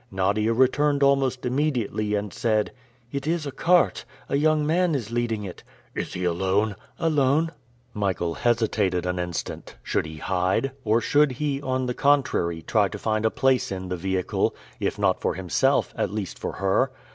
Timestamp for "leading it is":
5.11-6.13